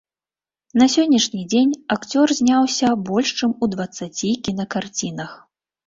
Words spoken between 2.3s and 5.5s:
зняўся больш чым у дваццаці кінакарцінах.